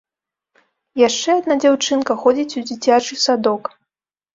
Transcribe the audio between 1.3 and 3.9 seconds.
адна дзяўчынка ходзіць у дзіцячы садок.